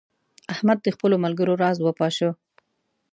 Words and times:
احمد 0.53 0.77
د 0.81 0.87
خپلو 0.95 1.15
ملګرو 1.25 1.53
راز 1.63 1.77
وپاشه. 1.81 2.29